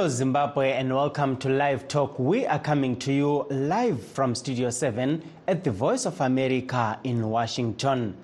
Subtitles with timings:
[0.00, 2.18] Hello, Zimbabwe, and welcome to Live Talk.
[2.18, 7.28] We are coming to you live from Studio 7 at the Voice of America in
[7.28, 8.16] Washington.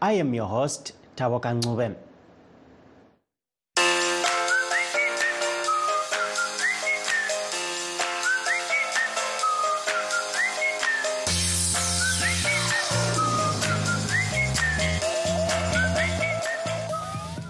[0.00, 1.96] I am your host, Ncube.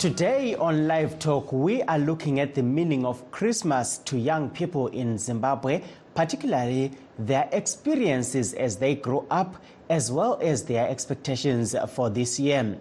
[0.05, 4.89] Today on Live Talk, we are looking at the meaning of Christmas to young people
[4.89, 5.83] in Zimbabwe,
[6.15, 9.57] particularly their experiences as they grow up,
[9.89, 12.77] as well as their expectations for this year.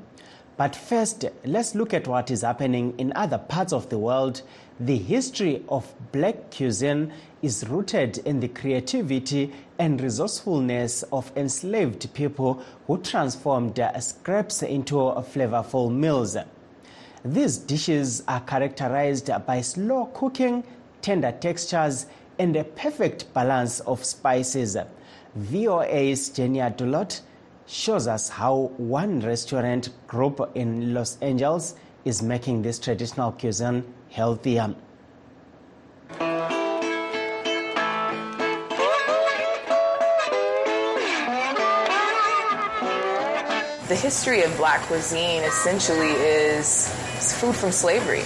[0.58, 4.42] But first, let's look at what is happening in other parts of the world.
[4.82, 12.62] The history of black cuisine is rooted in the creativity and resourcefulness of enslaved people
[12.86, 16.36] who transformed scraps into flavorful meals.
[17.26, 20.62] These dishes are characterized by slow cooking,
[21.02, 22.06] tender textures,
[22.38, 24.76] and a perfect balance of spices.
[25.36, 27.22] VOA's Jenny Dulot
[27.66, 34.76] shows us how one restaurant group in Los Angeles is making this traditional cuisine healthier.
[43.94, 46.92] The history of black cuisine essentially is
[47.36, 48.24] food from slavery.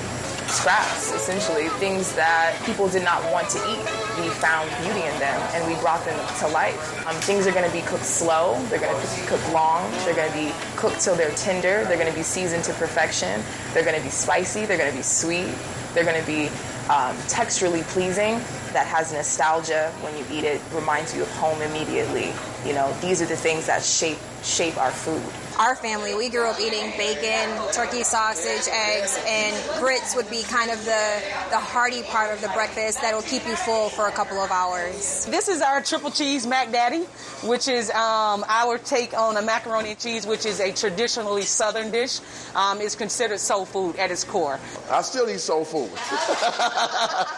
[0.47, 3.79] Scraps, essentially, things that people did not want to eat.
[4.17, 7.05] We found beauty in them and we brought them to life.
[7.05, 10.15] Um, things are going to be cooked slow, they're going to be cooked long, they're
[10.15, 13.43] going to be cooked till they're tender, they're going to be seasoned to perfection,
[13.73, 15.53] they're going to be spicy, they're going to be sweet,
[15.93, 16.47] they're going to be
[16.87, 18.35] um, texturally pleasing
[18.71, 22.31] that has nostalgia when you eat it reminds you of home immediately
[22.65, 25.21] you know these are the things that shape shape our food
[25.59, 30.69] our family, we grew up eating bacon, turkey sausage, eggs, and grits would be kind
[30.69, 34.11] of the, the hearty part of the breakfast that will keep you full for a
[34.11, 35.25] couple of hours.
[35.25, 37.03] This is our triple cheese mac daddy,
[37.43, 41.89] which is um, our take on a macaroni and cheese, which is a traditionally southern
[41.91, 42.19] dish.
[42.55, 44.59] Um, it's considered soul food at its core.
[44.91, 45.89] I still eat soul food.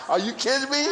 [0.09, 0.85] Are you kidding me?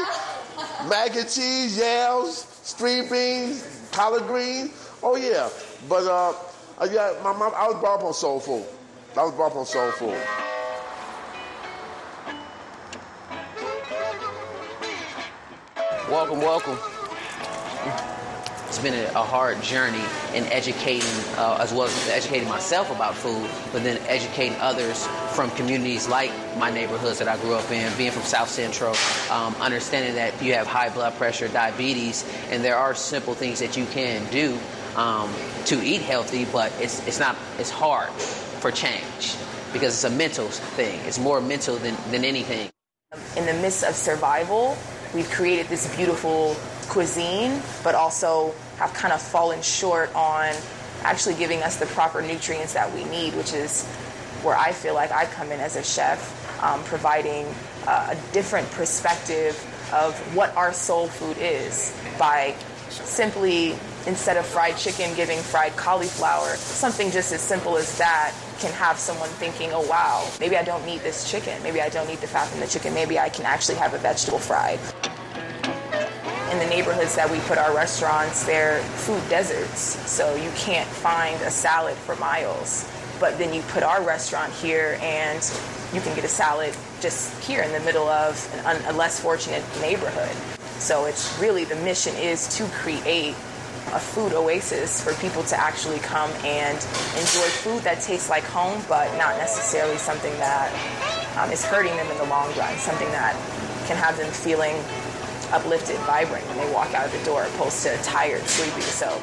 [0.90, 4.72] Mac and cheese, yams, string beans, collard greens.
[5.04, 5.50] Oh yeah,
[5.88, 6.34] but uh,
[6.80, 7.54] uh, yeah, my mom.
[7.56, 8.66] I was brought up on soul food.
[9.18, 10.18] I was brought up on soul food.
[16.10, 16.78] Welcome, welcome.
[18.68, 20.04] It's been a, a hard journey
[20.36, 25.50] in educating, uh, as well as educating myself about food, but then educating others from
[25.52, 28.94] communities like my neighborhoods that I grew up in, being from South Central,
[29.32, 33.76] um, understanding that you have high blood pressure, diabetes, and there are simple things that
[33.76, 34.60] you can do
[34.98, 35.34] um,
[35.66, 39.36] to eat healthy, but it's, it's not, it's hard for change
[39.72, 41.00] because it's a mental thing.
[41.06, 42.70] It's more mental than, than anything.
[43.38, 44.76] In the midst of survival,
[45.14, 46.56] we've created this beautiful
[46.90, 50.54] cuisine, but also have kind of fallen short on
[51.04, 53.86] actually giving us the proper nutrients that we need, which is
[54.44, 57.46] where I feel like I come in as a chef, um, providing
[57.86, 59.56] uh, a different perspective
[59.94, 62.56] of what our soul food is by
[62.90, 63.76] simply
[64.08, 66.56] instead of fried chicken giving fried cauliflower.
[66.56, 70.84] Something just as simple as that can have someone thinking oh wow maybe i don't
[70.86, 71.62] need this chicken.
[71.62, 72.94] Maybe i don't need the fat from the chicken.
[72.94, 74.80] Maybe i can actually have a vegetable fried.
[76.52, 79.80] In the neighborhoods that we put our restaurants they're food deserts
[80.10, 82.90] so you can't find a salad for miles.
[83.20, 85.40] But then you put our restaurant here and
[85.94, 88.34] you can get a salad just here in the middle of
[88.66, 90.36] an, a less fortunate neighborhood.
[90.80, 93.36] So it's really the mission is to create
[93.94, 96.78] a food oasis for people to actually come and
[97.16, 100.72] enjoy food that tastes like home, but not necessarily something that
[101.38, 103.34] um, is hurting them in the long run, something that
[103.88, 104.76] can have them feeling
[105.52, 108.82] uplifted, vibrant when they walk out of the door, opposed to tired, sleepy.
[108.82, 109.22] So.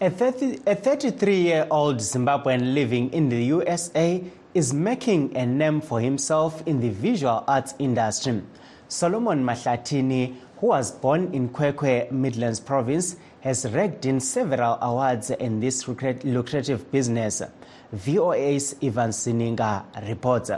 [0.00, 4.22] A 33 year old Zimbabwean living in the USA
[4.54, 8.42] is making a name for himself in the visual arts industry.
[8.88, 15.60] Solomon Mahlatini, who was born in Kwekwe, Midlands Province, has racked in several awards in
[15.60, 17.42] this lucrative business.
[17.92, 20.50] VOA's Ivan Sininga reports.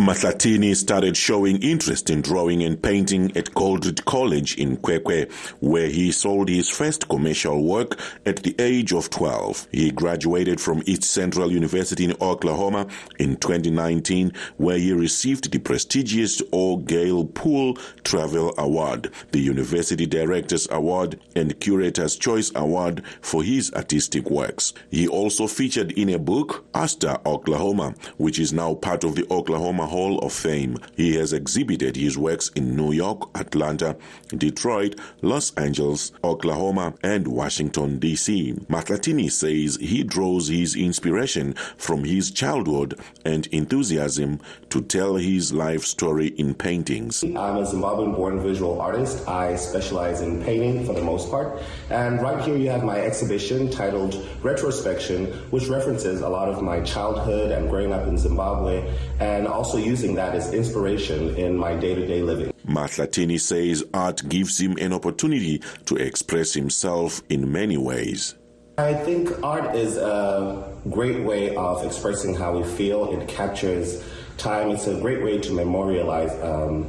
[0.00, 5.30] Mahlatini started showing interest in drawing and painting at Goldridge College in Kwekwe,
[5.60, 9.68] where he sold his first commercial work at the age of 12.
[9.72, 12.86] He graduated from East Central University in Oklahoma
[13.18, 16.78] in 2019, where he received the prestigious O.
[16.78, 24.30] Gail Poole Travel Award, the University Directors Award, and Curator's Choice Award for his artistic
[24.30, 24.72] works.
[24.90, 29.88] He also featured in a book, Astor, Oklahoma, which is now part of the Oklahoma
[29.90, 30.78] Hall of Fame.
[30.96, 33.96] He has exhibited his works in New York, Atlanta,
[34.28, 38.54] Detroit, Los Angeles, Oklahoma, and Washington, D.C.
[38.68, 45.84] Mahlatini says he draws his inspiration from his childhood and enthusiasm to tell his life
[45.84, 47.24] story in paintings.
[47.24, 49.26] I'm a Zimbabwean born visual artist.
[49.28, 51.60] I specialize in painting for the most part.
[51.90, 56.80] And right here you have my exhibition titled Retrospection, which references a lot of my
[56.82, 61.94] childhood and growing up in Zimbabwe and also using that as inspiration in my day
[61.94, 62.52] to day living.
[62.66, 68.34] Mahlatini says art gives him an opportunity to express himself in many ways.
[68.78, 73.12] I think art is a great way of expressing how we feel.
[73.12, 74.02] It captures
[74.38, 74.70] time.
[74.70, 76.88] It's a great way to memorialize um,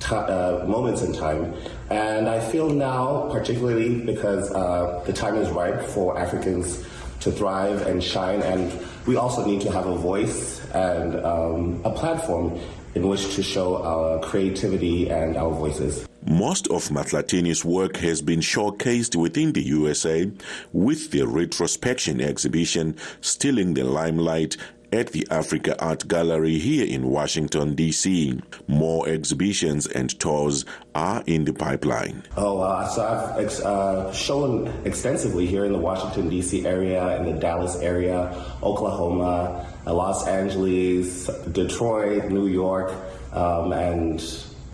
[0.00, 1.54] t- uh, moments in time.
[1.90, 6.84] And I feel now, particularly because uh, the time is ripe for Africans
[7.20, 8.72] to thrive and shine, and
[9.06, 12.58] we also need to have a voice and um, a platform
[12.94, 16.06] in which to show our creativity and our voices.
[16.26, 20.30] Most of Mahlatini's work has been showcased within the USA,
[20.72, 24.56] with the retrospection exhibition stealing the limelight
[24.92, 28.38] at the Africa Art Gallery here in Washington, D.C.
[28.68, 30.64] More exhibitions and tours
[30.94, 32.22] are in the pipeline.
[32.36, 36.66] Oh, uh, so I've ex- uh, shown extensively here in the Washington, D.C.
[36.66, 42.94] area, in the Dallas area, Oklahoma, Los Angeles, Detroit, New York,
[43.32, 44.22] um, and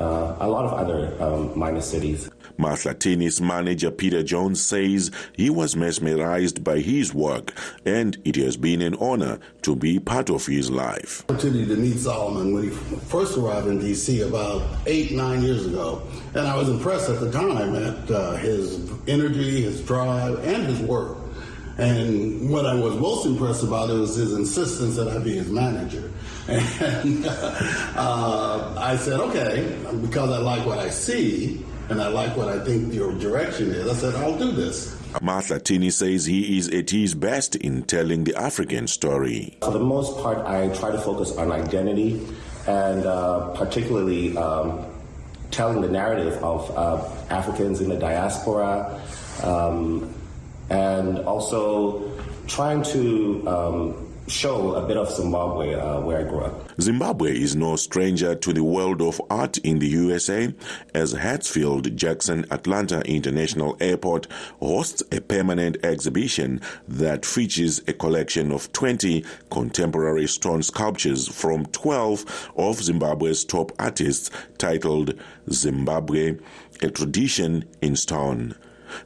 [0.00, 2.30] uh, a lot of other um, minor cities.
[2.58, 7.52] Mahlatini's manager Peter Jones says he was mesmerized by his work
[7.84, 11.24] and it has been an honor to be part of his life.
[11.30, 14.22] Opportunity to meet Solomon when he first arrived in D.C.
[14.22, 16.02] about eight, nine years ago.
[16.34, 20.80] And I was impressed at the time at uh, his energy, his drive, and his
[20.80, 21.16] work.
[21.78, 26.10] And what I was most impressed about was his insistence that I be his manager.
[26.48, 32.48] And uh, I said, okay, because I like what I see and I like what
[32.48, 34.94] I think your direction is, I said, I'll do this.
[35.22, 39.56] Mahlatini says he is at his best in telling the African story.
[39.62, 42.26] For the most part, I try to focus on identity
[42.66, 44.84] and uh, particularly um,
[45.50, 49.00] telling the narrative of uh, Africans in the diaspora
[49.42, 50.12] um,
[50.70, 52.10] and also
[52.46, 56.80] trying to um, show a bit of Zimbabwe uh, where I grew up.
[56.80, 60.52] Zimbabwe is no stranger to the world of art in the USA
[60.94, 64.26] as Hartsfield Jackson Atlanta International Airport
[64.60, 72.50] hosts a permanent exhibition that features a collection of 20 contemporary stone sculptures from 12
[72.56, 75.14] of Zimbabwe's top artists titled
[75.50, 76.36] Zimbabwe,
[76.82, 78.54] a tradition in stone.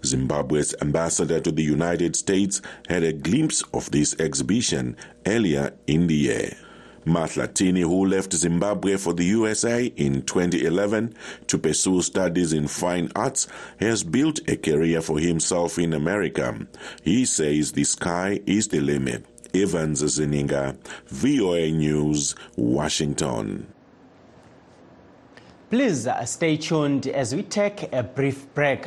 [0.05, 4.97] Zimbabwe's ambassador to the United States had a glimpse of this exhibition
[5.27, 6.57] earlier in the year.
[7.05, 11.15] Mahlatini, who left Zimbabwe for the USA in 2011
[11.49, 13.49] to pursue studies in fine arts,
[13.81, 16.67] has built a career for himself in America.
[17.03, 19.27] He says the sky is the limit.
[19.55, 20.77] Evans Zininga,
[21.09, 23.67] VOA News, Washington.
[25.69, 28.87] Please uh, stay tuned as we take a brief break.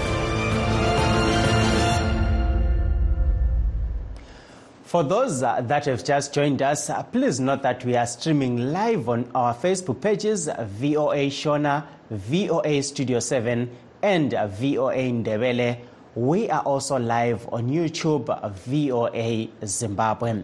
[4.91, 8.73] For those uh, that have just joined us, uh, please note that we are streaming
[8.73, 13.71] live on our Facebook pages VOA Shona, VOA Studio 7,
[14.03, 15.77] and VOA Ndebele.
[16.15, 20.43] We are also live on YouTube, VOA Zimbabwe.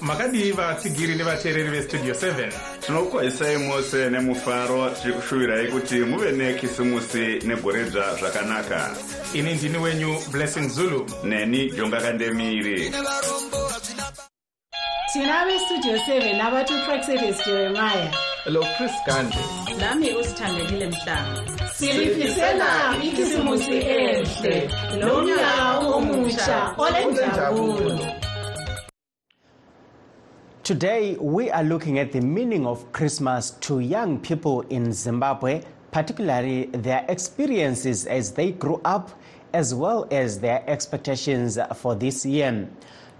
[0.00, 2.52] Makadii vatsigiri nevateereri vestudio 7
[2.86, 8.90] tinokukwazisai mose nemufaro tiri kushuvirai kuti muve nekisimusi negoredzva zvakanaka.
[9.34, 11.06] Ini ndini wenyu blessing zulu.
[11.24, 12.92] Neni jonga kandemiri.
[15.12, 18.14] Tina vestudio 7 navatupraxedes jeremiah.
[18.46, 19.36] Lo chris gande
[19.80, 21.42] nami usithandekile mhlanga
[21.74, 24.70] silifisela ikisimusi enhle.
[24.98, 28.23] Nomnyaka omusha olenjabulo
[30.64, 36.70] Today, we are looking at the meaning of Christmas to young people in Zimbabwe, particularly
[36.72, 39.10] their experiences as they grew up,
[39.52, 42.66] as well as their expectations for this year.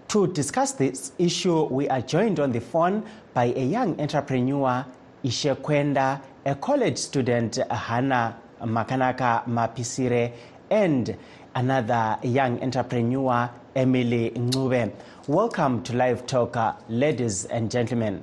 [0.09, 4.87] To discuss this issue, we are joined on the phone by a young entrepreneur,
[5.23, 10.33] Ishe Kwenda, a college student, Hannah Makanaka Mapisire,
[10.71, 11.15] and
[11.55, 14.93] another young entrepreneur, Emily Ngube.
[15.26, 18.23] Welcome to Live Talk, uh, ladies and gentlemen.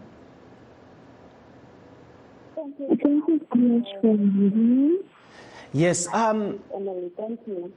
[2.56, 2.88] Thank you.
[3.02, 5.00] Thank you so much for having me.
[5.74, 7.72] Yes, um, Emily, thank you.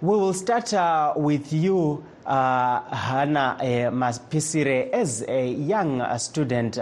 [0.00, 4.90] we will start uh, with you, uh, Hannah uh, Mapisire.
[4.92, 6.78] As a young uh, student,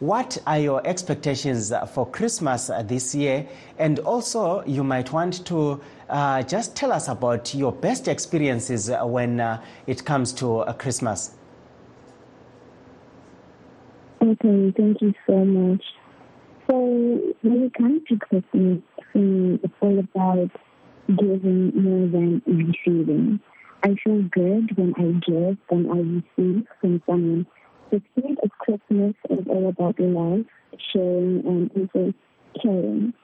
[0.00, 3.46] what are your expectations for Christmas this year?
[3.78, 9.40] And also, you might want to uh, just tell us about your best experiences when
[9.40, 11.34] uh, it comes to uh, Christmas.
[14.22, 15.82] Okay, thank you so much.
[16.68, 16.76] So
[17.42, 18.82] when it comes to Christmas,
[19.14, 20.50] it's all about
[21.08, 23.40] giving more than receiving.
[23.82, 27.46] I feel good when I give than I receive from someone.
[27.90, 30.44] The spirit of Christmas is all about love,
[30.92, 32.14] sharing, and also
[32.60, 33.14] caring.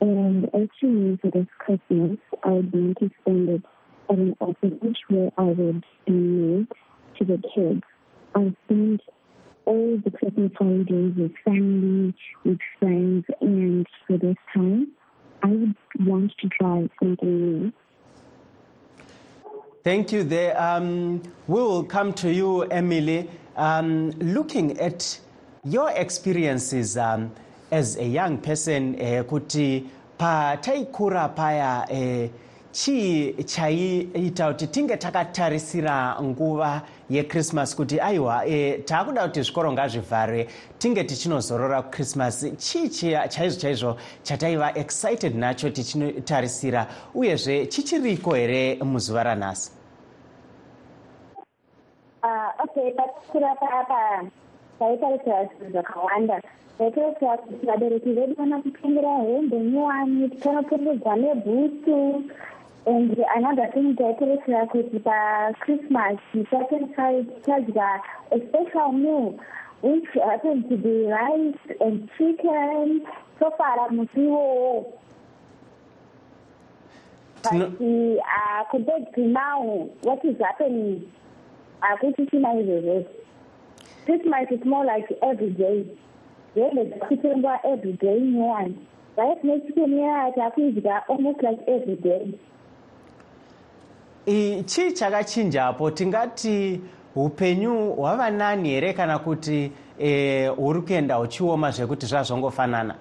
[0.00, 3.62] And actually, for this Christmas, I would want to spend it
[4.10, 6.72] at an orphanage where I would donate
[7.18, 7.82] to the kids.
[8.34, 9.02] I spend
[9.66, 12.14] all the Christmas holidays with family,
[12.44, 14.88] with friends, and for this time,
[15.42, 17.72] I would want to try something new.
[19.82, 20.24] Thank you.
[20.24, 23.28] There, um, we will come to you, Emily.
[23.56, 25.18] Um, looking at
[25.64, 27.30] your experiences um,
[27.70, 29.84] as a young person, eh, kuti
[30.18, 32.28] pataikura paya eh,
[32.72, 41.04] chii chaiita kuti tinge takatarisira nguva yechristmas kuti aiwa e, taakuda kuti zvikoro ngazvivharwe tinge
[41.04, 49.70] tichinozorora kuchristmas chii chi- chaizvo chaizvo chataiva excited nacho tichinotarisira uyezve chichiriko here muzuva ranhasi
[52.64, 54.24] okay, patikura papa
[54.78, 56.40] taitarisira zvinhu zvakawanda
[56.78, 62.22] taitarisira kuti vabereki vedu vana kutengera hembe nyowani tikanopfuriridzwa nebhutsu
[62.86, 66.18] and another thing taitarisira kuti pachristmas
[67.46, 68.00] tadya
[68.32, 69.34] a special meal
[69.82, 73.06] which happens to be rice and chicken.
[73.38, 74.86] So far musi iwowo
[77.42, 79.60] Tino- but uh, compared to now
[80.02, 81.12] what is happening
[81.88, 83.04] hakusisina izvozvo
[84.04, 85.84] christmas is more like every day.
[86.54, 88.76] Hembe dzakutengwa every day nyowani
[89.16, 92.34] right nechicken yaya takuidya almost like every day.
[94.64, 96.80] Chii chakachinjapo tingati
[97.16, 102.94] upenyu hwava nani here kana kuti eh, huri kuenda huchioma zvekuti zvazvongofanana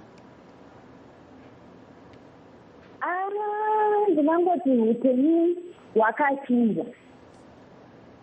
[4.14, 5.56] ndinangoti upenyu
[5.96, 6.86] hwakachinja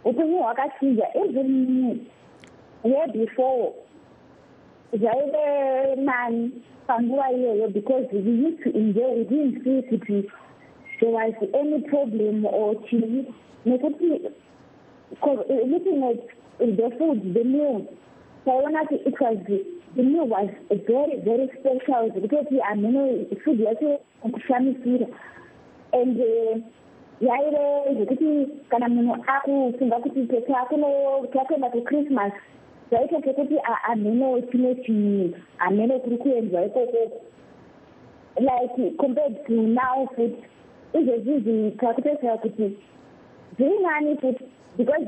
[0.05, 2.07] upenyu hwakachinja even
[2.85, 3.73] year before
[4.93, 6.51] zvaive nani
[6.87, 10.31] panguva iyoyo because we used to enjoy we didn't see kuti
[11.01, 13.25] there was any problem or chii
[13.67, 14.21] nekuti
[15.67, 16.19] looking at
[16.59, 17.83] the food the meal
[18.45, 19.39] taiona kuti it was
[19.97, 25.07] the meal was very very special zvekutoti hamene food yacho kushamisira
[25.93, 26.59] and uh,
[27.21, 32.33] yaive zvekuti kana munhu akufunga kuti takuno- takuenda kuchristmas
[32.91, 37.21] zvaita sekuti hamene chimwe chinhu hamene kuri kuendwa ikokoko
[38.39, 40.43] like compared to now futi
[40.95, 42.77] izvezvizvi takutoziva kuti
[43.57, 44.45] zviri nani futi
[44.77, 45.07] because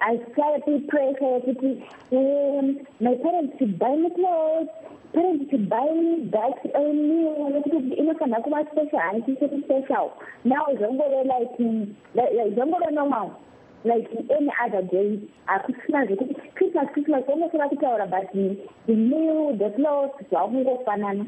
[0.00, 4.68] anxiety pressure yekuti um, my parents should buy me clothes
[5.14, 8.98] parents should buy me that meal nekuti inofanira kuva special.
[8.98, 10.12] Haisisiri special.
[10.44, 11.58] Now zvongove like
[12.14, 13.30] like- like normal
[13.84, 18.32] like any other day hakusina zvekuti christmas christmas vanofana kutaura but
[18.86, 21.26] the meal the clothes zvakungofanana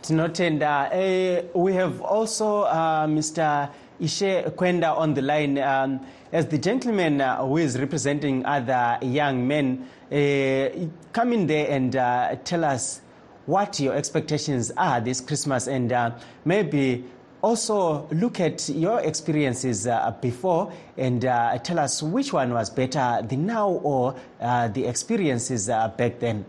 [0.00, 3.68] tinotenda uh, we have also uh, mr
[4.02, 6.00] ishe kwenda on the line um,
[6.32, 11.94] as the gentleman uh, who is representing other young men uh, come in there and
[11.94, 13.00] uh, tell us
[13.46, 16.10] what your expectations are this christmas and uh,
[16.44, 17.04] maybe
[17.42, 23.24] also look at your experiences uh, before and uh, tell us which one was better
[23.28, 26.44] the now or the experiences back then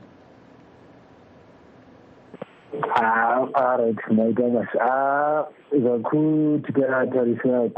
[2.74, 7.70] Ah, alright maita basa zvaku tikatarisa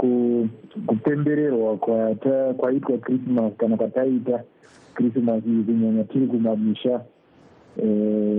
[0.88, 1.78] kupembererwa
[2.58, 4.44] kwaitwa christmas kana kwataita
[4.94, 7.02] christmas iyi kunyanya tiri kumamisha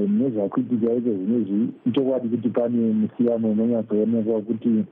[0.09, 4.85] nezvakuitika icho zvinezvi ichokwadi kuti pane musiyano unonyatsoonekwa kuti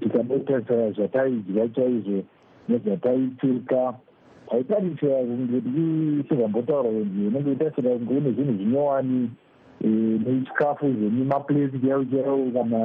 [0.00, 2.22] tikanotarisa zvataidya chaizvo
[2.68, 3.94] nezvataipfeka
[4.50, 9.30] taitarisira kunge tichizombotauра kunge unenge utarisira kunge une zvinhu zvinyowani
[9.80, 12.80] nechikafu zvemimapulesi chaivo chaivo kana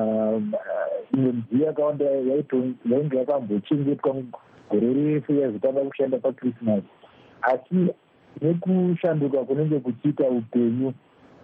[1.13, 4.15] imwe midziyo yakawanda yainge yakambochengetwa
[4.69, 6.83] gore rese yaizotanga kushanda pachristmas
[7.41, 7.75] asi
[8.41, 10.93] nekushanduka kunenge kuchiita upenyu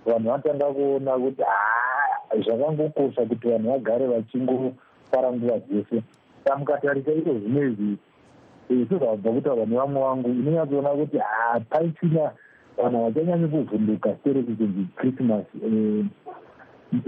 [0.05, 6.03] vanhu vatanga kuona kuti haa zvakangokosha kuti vanhu vagare vachingofara nguva dzese.
[6.45, 7.97] Sa mukatarisa ito zvinezvi
[8.67, 12.31] sezvabva kutaura nevamwe vangu inonyatsoona kuti haa paisina
[12.77, 15.45] vanhu havachanyanyi kuvhunduka sere kuchinzi christmas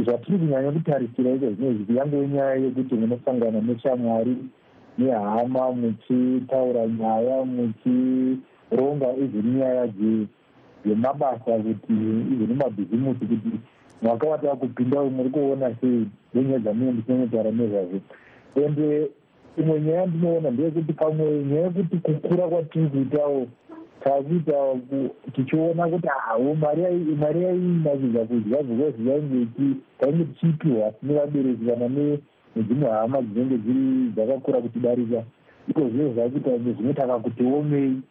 [0.03, 4.37] zvatiri kunyanya kutarisira icho zvinezvi kuyange nyaya yekuti munosangana neshamwari
[4.97, 9.87] nehama muchitaura nyaya muchironga izvini nyaya
[10.85, 11.93] dzemabasa kuti
[12.31, 13.59] izvini mabhizimusi kuti
[14.01, 17.99] mwaka watava kupinda uyu muri kuona sei nenyaya dzamune ndichinonyotaura nezvazvo.
[18.55, 19.09] Ende
[19.57, 23.47] imwe nyaya ndinoona ndeyekuti pamwe nyaya yekuti kukura kwatiri kuitawo
[24.03, 24.53] takuita
[25.35, 26.81] tichiona kuti hawo mari
[27.43, 29.47] yainakidza kudya because yainge
[29.99, 31.87] tainge tichipiwa nevabereki kana
[32.55, 35.23] nedzimwe hama dzinenge dziri dzakakura kutidarika.
[35.69, 38.01] Iko zviro zvakuita zvinotaka kuti omei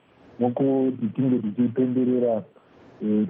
[0.40, 2.42] nokuti tinge tichipemberera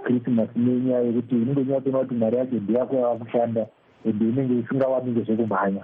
[0.05, 3.67] christmas nenyaya yekuti unenge unyatsoona kuti mari yacho ndiyako yava kushanda
[4.05, 5.83] ende inenge isingawanike zvekumhanya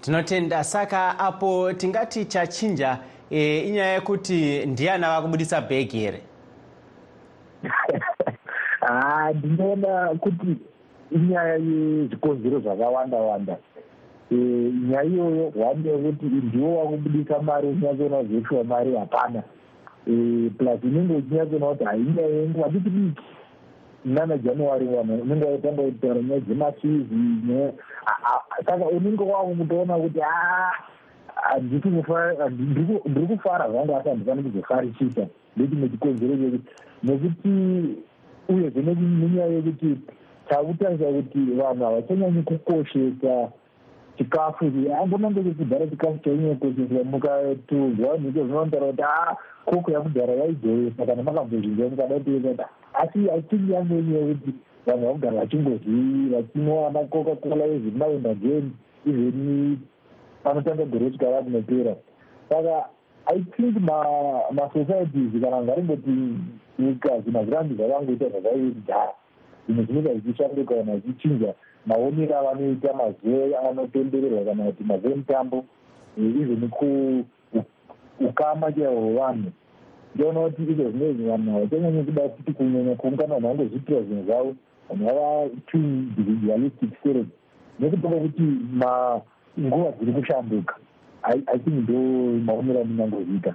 [0.00, 2.98] tinotenda saka apo tingati chachinja
[3.30, 6.22] e, inyaya yekuti ndiana vakubudisa bhegi here?
[8.80, 10.56] Ha ndinoona kuti
[11.10, 13.56] inyaya yezvikonzero zvakawanda wanda.
[14.30, 19.42] Nyaya iyoyo hwani yekuti ndiwo wakubudisa mari uchinyatsoona zveshuwa mari hapana.
[20.58, 23.22] Plus unenge uchinyatsoona kuti hainyaya yenguva diki diki?
[24.04, 27.14] Nana january vanhu unenge waitanga kutaura nyaya dzemafizi
[28.66, 30.72] saka unenge wakutoona kuti a
[31.60, 35.26] ndiri kufara zvangu asi handifani kuzofarisisa
[35.56, 36.70] ndechimwe chikonzero chekuti
[37.02, 37.52] nekuti
[38.48, 39.98] uyezve nenyaya yekuti
[40.48, 43.48] takutarisa kuti vanhu havachanyanyi kukoshesa
[44.18, 51.88] chikafu ambonange chekudhara chikafu chainyanya mukatuzwa nhiko zvinotaura kuti a koko yakudhara yaidzoresa kana makambozvinzwa
[51.90, 54.52] mukadaitoekata asi achingi yange inyaya yekuti
[54.86, 58.70] vanhu vakugara vachingozvii vachinwa macoca cola ezvini maenda jeni
[59.06, 59.78] izveni
[60.44, 61.96] panotanga gore kusvika va kunopera
[62.48, 62.88] saka
[63.26, 63.76] i think
[64.52, 66.10] masocieties kana ngaringoti
[66.78, 69.12] nyika zvinhu hazvirambi zvakangoita zvakaiekudhara
[69.66, 71.54] zvinhu zvinenge zvichishanduka kana zvichinja
[71.86, 75.64] maonero avanoita mazuva anopembererwa kana kuti mazuva emutambo
[76.18, 76.70] even
[78.20, 79.52] ukama chaivo hwevanhu
[80.14, 84.54] ndiona kuti izvo zvinezvi vanhu havachanyanyi kuda kuti kunyanya kuungana vanhu vangozviitira zvinhu zvavo
[84.88, 87.26] vanhu vava too individualistic spirit.
[87.80, 88.42] Nekutoka kuti
[89.60, 90.74] nguva dziri kushanduka
[91.22, 91.94] i think ndo
[92.44, 93.54] maonero andingangozviita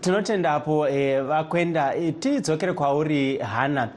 [0.00, 0.86] tinotendapo
[1.28, 3.88] vakwenda tidzokere kwauri hana.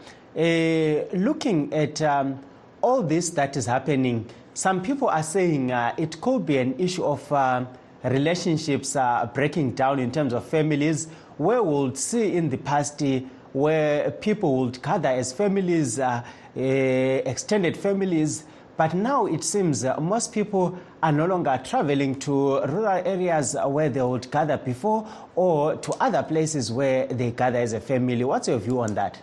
[1.13, 2.35] Looking at um,
[2.81, 4.25] all this that is happening
[4.59, 7.63] some people are saying uh, it could be an issue of uh,
[8.03, 11.07] relationships uh, breaking down in terms of families.
[11.37, 13.21] Where we'll see in the past uh,
[13.53, 16.23] where people would gather as families uh,
[16.57, 18.43] uh, extended families
[18.79, 23.89] but now it seems uh, most people are no longer traveling to rural areas where
[23.89, 28.47] they would gather before or to other places where they gather as a family what's
[28.47, 29.19] your view on that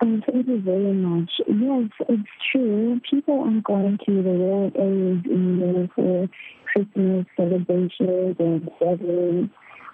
[0.00, 1.30] Um, thank you very much.
[1.46, 3.00] Yes, it's true.
[3.08, 6.28] People aren't going to the rural areas anymore for
[6.66, 9.50] Christmas celebrations and gatherings.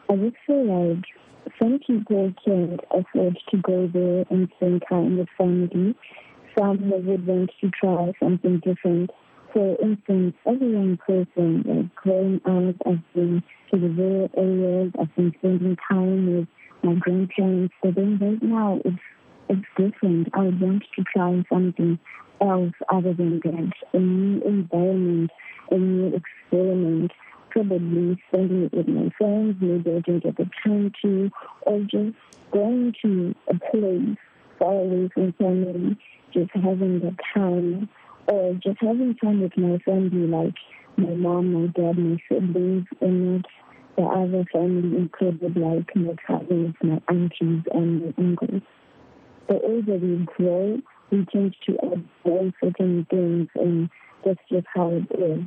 [0.09, 1.05] I just feel like
[1.59, 5.95] some people can't afford to go there and spend time with family.
[6.59, 9.11] Some would want to try something different.
[9.53, 13.43] For instance, a young person, like growing up, I've to
[13.73, 16.49] the rural areas, I've been spending time with
[16.83, 18.97] my grandparents, but then right now it's,
[19.49, 20.29] it's different.
[20.35, 21.99] I would want to try something
[22.41, 25.31] else other than that, a new environment,
[25.71, 27.13] a new experiment,
[27.51, 31.31] probably spending it with my friends, maybe I can get the time to,
[31.63, 32.17] or just
[32.53, 34.17] going to a place
[34.59, 35.97] far away from family,
[36.33, 37.89] just having the time,
[38.27, 40.55] or just having time with my family, like
[40.97, 43.47] my mom, my dad, my siblings, and
[43.97, 48.63] the other family included, like my cousins, my aunties, and my uncles.
[49.49, 50.79] The older we grow,
[51.11, 53.89] we tend to avoid certain things, and
[54.25, 55.41] that's just how it is.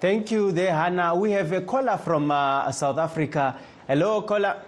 [0.00, 1.14] Thank you there, Hannah.
[1.14, 3.56] We have a caller from uh, South Africa.
[3.86, 4.60] Hello, caller.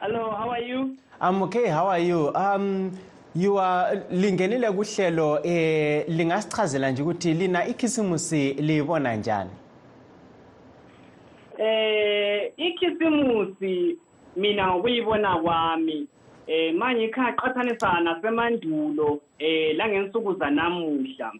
[0.00, 0.96] Hello, how are you?
[1.20, 1.66] I'm okay.
[1.66, 2.32] How are you?
[2.32, 2.96] Um,
[3.34, 9.50] you are lingenile kuhlelo eh lingasichazela nje ukuthi lina ikhisimusi libona njani?
[11.58, 13.98] Eh ikhisimusi
[14.36, 16.06] mina ngokuyibona kwami
[16.46, 21.32] eh manje ikhaqathanisa nasemandulo eh la ngensuku zanamuhla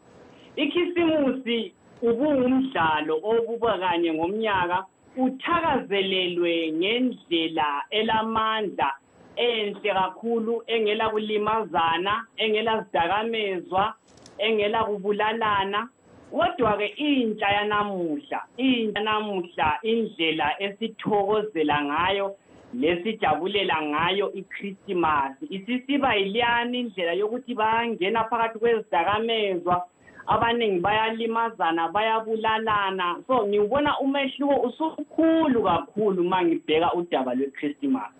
[0.56, 4.84] ikhisimusi ubungumdlalo obuba kanye ngomnyaka
[5.18, 8.88] uthakazelelwe ngendlela elamandla
[9.36, 13.94] enhle kakhulu engela kulimazana engela zidakamezwa
[14.38, 15.88] engela kubulalana
[16.30, 22.36] kodwa-ke intsha yanamuhla intsha yanamuhla indlela esithokozela ngayo
[22.74, 29.86] lesijabulela ngayo ikhristimasi isisiba yiliyani indlela yokuthi bayangena phakathi kwezidakamezwa
[30.28, 33.16] abaningi bayalimazana bayabulalana.
[33.26, 38.14] So ngiwubona umehluko usukhulu kakhulu uma ngibheka udaba lwekhristimasi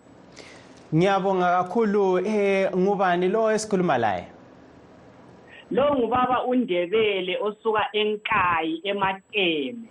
[0.95, 2.19] Ngiyabonga kakhulu.
[2.25, 4.25] Eh ngubani lo esikhuluma laye?
[5.71, 9.85] lo ngubaba undebele osuka enkayi emateme.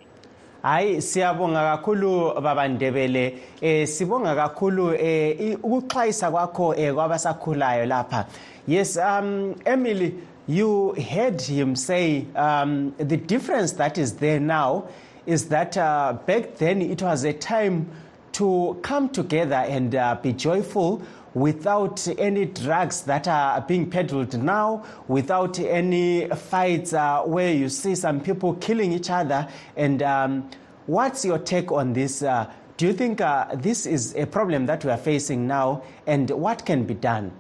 [0.62, 3.38] Hayi siyabonga kakhulu baba Ndebele.
[3.61, 8.26] Eh sibonga kakhulu eh ukuxhayisa kwakho eh kwabasakhulayo lapha.
[8.66, 10.14] Yes um Emily
[10.48, 14.88] you heard him say um the difference that is there now
[15.26, 17.90] is that uh, back then it was a time
[18.32, 21.02] to come together and uh, be joyful
[21.34, 27.94] without any drugs that are being peddled now, without any fights uh, where you see
[27.94, 29.46] some people killing each other.
[29.76, 30.50] And um,
[30.87, 32.22] what's your take on this?
[32.22, 36.30] Uh, do you think uh, this is a problem that we are facing now, and
[36.30, 37.32] what can be done?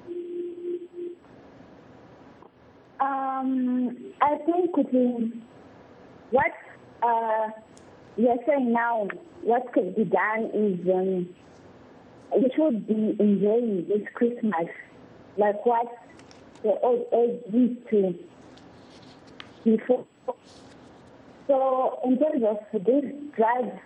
[3.38, 4.76] Um, I think
[6.30, 6.52] what
[7.02, 7.50] uh,
[8.16, 9.06] you're saying now,
[9.42, 11.28] what could be done is um,
[12.34, 14.68] we should be enjoying this Christmas
[15.36, 15.86] like what
[16.62, 18.14] the old age used to
[19.64, 20.04] before.
[21.46, 23.04] So in terms of this
[23.36, 23.78] drugs,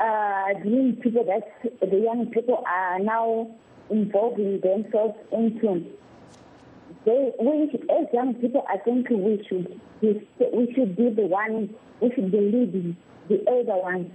[0.00, 3.50] uh, the people that the young people are now
[3.90, 5.84] involving themselves into,
[7.08, 10.20] they, we, as young people, I think we should be,
[10.52, 12.96] we should be the one, we should be leading
[13.28, 14.10] the elder ones.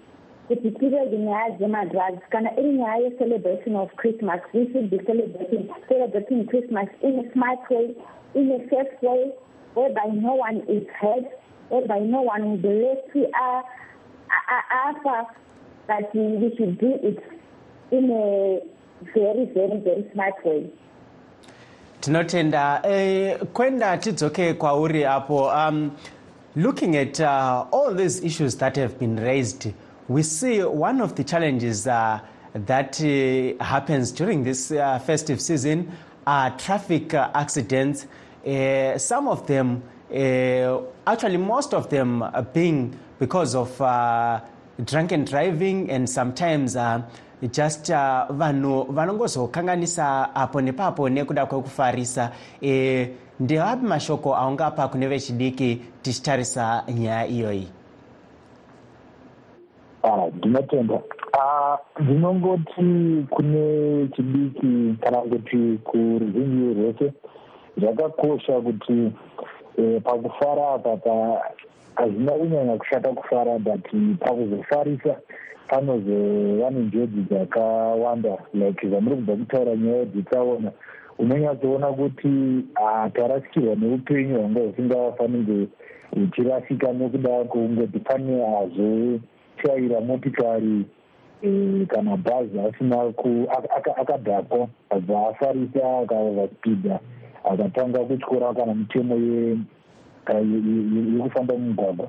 [0.48, 2.78] Particularly the drugs, kana any
[3.18, 7.96] celebration of Christmas, we should be celebrating celebrating Christmas in a smart way,
[8.36, 9.32] in a safe way,
[9.74, 11.26] whereby no one is hurt,
[11.70, 13.62] whereby no one will be left to uh,
[14.70, 15.24] after
[15.88, 17.18] that we, we should do it
[17.92, 18.60] in a
[19.16, 20.70] very, very, very smart way.
[22.04, 22.82] Tinotenda.
[22.84, 25.92] Eh, kwenda tidzoke kwauri apo um,
[26.56, 29.74] looking at uh, all these issues that have been raised
[30.10, 32.20] we see one of the challenges uh,
[32.54, 35.90] that uh, happens during this uh, festive season
[36.28, 38.06] are traffic uh, accidents.
[38.46, 39.82] Uh, some of them
[40.14, 44.42] uh, actually most of them being because of uh,
[44.84, 47.02] drunken driving and sometimes uh,
[47.52, 52.32] just uh, vanhu vanongozokanganisa apo nepapo nekuda kwekufarisa.
[52.62, 57.68] E, ndeapi mashoko aungapa kune vechidiki tichitarisa nyaya iyoyi?
[60.38, 61.00] Ndinotenda.
[62.00, 67.14] Ndinongoti kune chidiki kana kuti kuruzhinji rwese
[67.78, 69.12] zvakakosha kuti
[70.04, 71.42] pakufara apa
[71.96, 73.86] hazvina kunyanya kushata kufara but
[74.20, 75.16] pakuzofarisa
[75.68, 80.72] panozova nenjodzi dzakawanda like zvamuri kubva kutaura nyaya dzitaona
[81.20, 82.66] unonyatsoona kuti
[83.14, 85.68] tarasikirwa neupenyu hwanga husingafanirwe
[86.12, 90.86] huchirasika nekuda kungoti pane azotyaira motikari
[91.88, 93.02] kana bhazi asina
[94.02, 94.68] akadhakwa.
[94.90, 97.00] Abva afarisa akava spida
[97.44, 99.16] akatanga kutyora kana mitemo
[101.16, 102.08] yekufamba mumugwagwa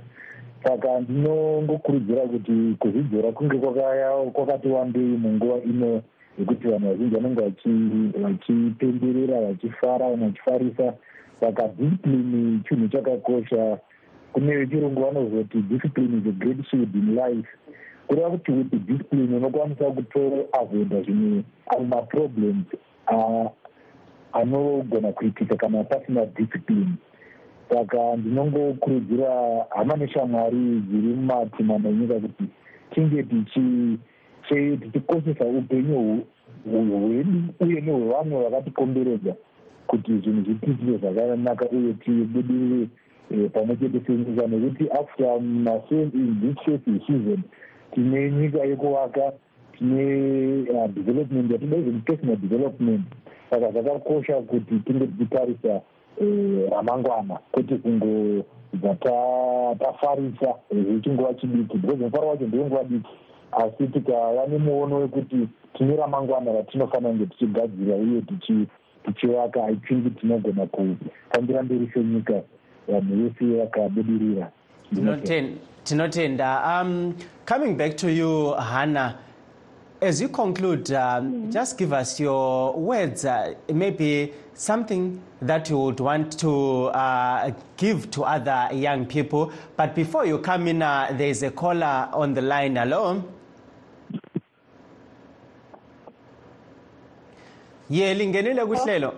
[0.64, 3.58] saka ndinongokurudzira kuti kuzvidzora kunge
[4.32, 6.02] kwakati wandei munguva ino
[6.38, 10.94] yekuti vanhu vazhinji vanenge vachi- vachipemberera vachifara vanhu vachifarisa.
[11.40, 13.78] Saka discipline chinhu chakakosha.
[14.32, 17.48] Kune vechirungu vanozoti discipline is a great shield in life.
[18.08, 22.66] Kureva kuti with discipline unokwanisa kutoavhoida zvimwe amwe maproblems
[24.32, 26.92] anogona kuitika kana pasina discipline
[27.74, 29.30] saka ndinongokurudzira
[29.70, 30.56] hama neshamwari
[30.88, 32.44] dziri mumatimana enyika kuti
[32.94, 33.98] tinge tichi-
[34.80, 36.24] tichikoshesa upenyu hwe-
[36.70, 39.34] hwe- hwedu uye nehwevamwe vakatikomberedza
[39.86, 42.88] kuti zvinhu zviitike zvakanaka uye tibudirire
[43.30, 46.10] eh, pamwe chete senyika nekuti after mase-
[46.40, 47.42] this first season
[47.94, 49.32] tine nyika yekuvaka
[49.78, 50.04] tine
[50.70, 53.02] uh, development even personal development.
[53.50, 55.80] Saka zvakakosha kuti tinge tichitarisa
[56.70, 61.78] ramangwana kwete kungobva ta- tafarisa eh, zvechinguva chidiki.
[61.78, 63.08] Because mufaro wacho ndewenguva diki.
[63.52, 68.66] Asi tikava nemuono wekuti tine ramangwana ratinofanira kunge tichigadzira uye tichi-
[69.04, 69.64] tichivaka.
[69.64, 72.42] I think tinogona kufambira mberi senyika
[72.88, 74.50] vanhu vese vakabudirira.
[74.94, 76.62] Tinoten- tinotenda.
[76.82, 77.14] Um,
[77.46, 79.14] coming back to you hannah
[80.04, 85.98] as you conclude um, just give us your words uh, maybe something that you would
[85.98, 89.50] want to uh, give to other young people.
[89.76, 92.76] But before you come in uh, there is a caller on the line.
[92.76, 93.24] Hello?
[97.88, 99.14] Ye lingenile kuhlelo.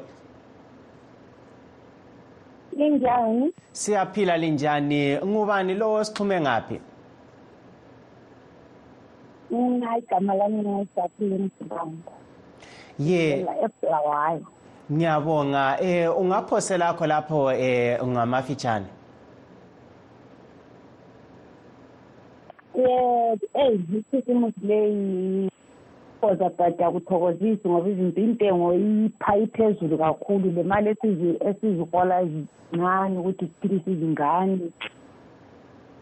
[2.79, 3.53] Linjani?
[3.72, 5.20] Siyaphila linjani?
[5.20, 6.81] Ngubani lo sixhume ngaphi
[9.50, 12.12] mina igama lami ngisaphile msibanda
[12.98, 13.46] ye.
[13.64, 14.46] Ebulawayo
[14.92, 15.80] ngiyabonga.
[15.80, 18.87] Eh ungaphosela lakho lapho eh ngamafitshane
[22.76, 25.50] ye eyi ikhisimusi leyi
[26.20, 30.50] koza but akuthokozisi ngoba izinto intengo ipha iphezulu kakhulu.
[30.50, 34.59] Le mali esizi- esizihola zincane ukuthi siphilise izingane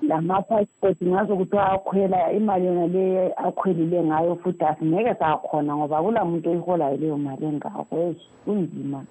[0.09, 7.19] lama-passport ngazo kuthiwa akhwela imali yona le akhwelile ngayo futhi asingeke sakhona ngoba oyiholayo leyo
[7.19, 8.15] mali engako.
[8.45, 9.05] Kunzima.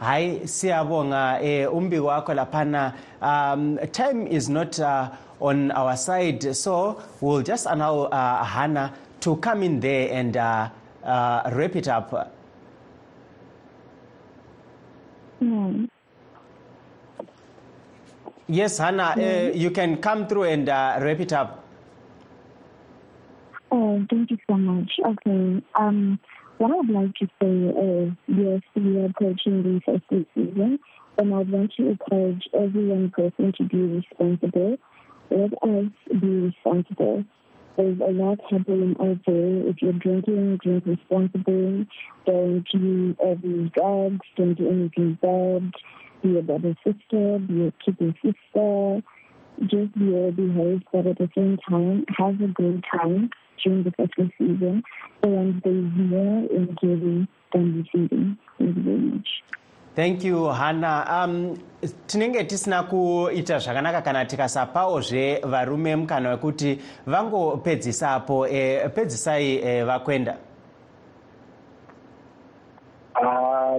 [0.00, 2.92] Hayi siyabonga eh umbiko wakho laphana.
[3.22, 5.08] Um time is not uh,
[5.40, 10.68] on our side so we'll just allow uh, hannah to come in there and uh,
[11.04, 12.30] uh, wrap it up.
[15.42, 15.88] Mm.
[18.46, 21.64] Yes hannah uh, you can come through and uh, wrap it up
[23.76, 24.92] Oh, thank you so much.
[25.04, 25.60] Okay.
[25.74, 26.20] Um,
[26.58, 27.54] what I would like to say
[27.90, 30.78] is, yes, we are approaching the festive season,
[31.18, 34.76] and I would want to encourage every young person to be responsible.
[35.30, 37.24] Let us be responsible.
[37.76, 39.68] There's a lot happening out there.
[39.68, 41.88] If you're drinking, drink responsibly.
[42.26, 44.26] Don't use any drugs.
[44.36, 45.72] Don't do anything bad.
[46.24, 47.38] Be a better sister.
[47.38, 49.02] Be a keeping sister
[49.60, 53.30] just be well behaved, but at the same time, have a good time
[53.62, 54.82] during the festive season.
[55.22, 58.38] And there's more in giving than receiving.
[58.58, 59.28] Thank you very much.
[59.96, 61.56] thank you hannah um,
[62.06, 70.36] tinenge tisina kuita zvakanaka kana tikasapawozve varume mukana wekuti vangopedzisapo eh, pedzisai eh, vakwenda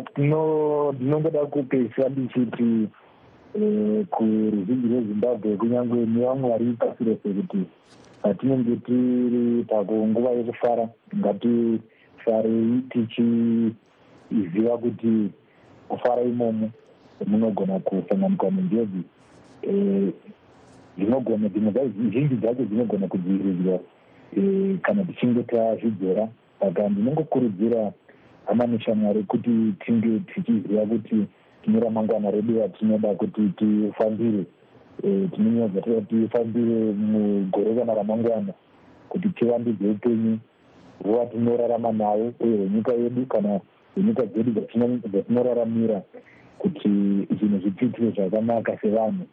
[0.01, 2.88] Tino- ndinongoda kupedzisa ndichiti
[3.55, 7.58] eh, kuruzhinji rwezimbabwe kunyange nevamwe vari pasi rese kuti
[8.21, 15.29] patinenge tiri pakunguva yekufara ngatifarei tichiziva kuti
[15.89, 16.69] kufara imomo
[17.27, 19.01] munogona kusanganikwa nenjodzi
[19.62, 20.13] Eh,
[20.97, 21.71] dzinogona dzimwe
[22.12, 23.79] zhinji dzacho dzinogona kudzivirirwa
[24.38, 26.27] eh, kana tichinge tazvidzora.
[26.60, 27.91] Saka ndinongokurudzira
[28.47, 31.25] hama neshamwari kuti tinge tichiziva kuti
[31.63, 34.45] tine ramangwana redu ratinoda kuti tifambire.
[35.03, 38.53] Eh, tinonyaza toda tifambire mugore kana ramangwana
[39.10, 40.38] kuti tivandudze upenyu
[41.03, 43.60] hwatinorarama nawo uye hwenyika yedu kana
[43.95, 46.01] hwenyika dzedu dzatino- dzatinoraramira
[46.60, 46.89] kuti
[47.38, 49.25] zvinhu zvipiitire zvakanaka sevanhu.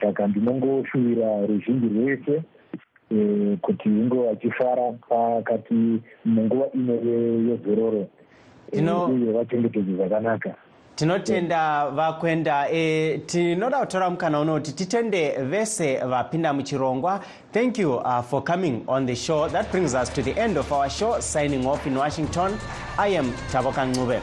[0.00, 2.42] Saka ndinongoshuvira ruzhinji rwese
[3.10, 8.06] eh, kuti inge vachifara pakati munguva ino ye- yezororo
[8.72, 10.54] Vachengetedze zvakanaka.
[10.96, 17.20] Tinotenda vakwenda e, tinoda kutora mukana uno kuti titende vese vapinda muchirongwa.
[17.52, 19.48] Thank you uh, for coming on the show.
[19.48, 22.58] That brings us to the end of our show signing off in washington.
[22.98, 24.20] I am tavoka ncube